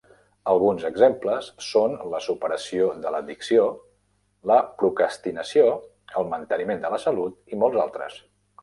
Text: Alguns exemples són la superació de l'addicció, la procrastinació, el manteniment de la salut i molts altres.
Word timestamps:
Alguns 0.51 0.85
exemples 0.87 1.49
són 1.65 1.93
la 2.13 2.21
superació 2.29 2.89
de 3.03 3.13
l'addicció, 3.17 3.69
la 4.53 4.59
procrastinació, 4.81 5.71
el 6.23 6.29
manteniment 6.35 6.87
de 6.89 6.97
la 6.97 7.05
salut 7.09 7.57
i 7.57 7.65
molts 7.67 7.85
altres. 7.89 8.23